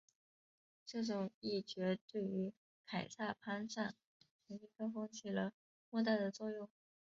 [0.83, 2.51] 这种议决对于
[2.87, 3.93] 凯撒攀上
[4.47, 5.53] 权力高峰起了
[5.91, 6.67] 莫大的作用。